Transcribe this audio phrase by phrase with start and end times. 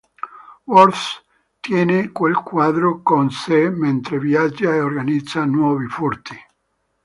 [0.65, 1.01] Worth
[1.65, 6.35] tiene quel quadro con sé mentre viaggia e organizza nuovi furti.